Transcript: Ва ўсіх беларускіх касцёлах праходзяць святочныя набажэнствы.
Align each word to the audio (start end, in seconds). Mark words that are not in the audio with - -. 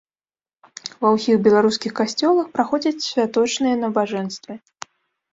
Ва 1.05 1.09
ўсіх 1.15 1.35
беларускіх 1.47 1.91
касцёлах 1.99 2.47
праходзяць 2.55 3.07
святочныя 3.09 3.75
набажэнствы. 3.83 4.53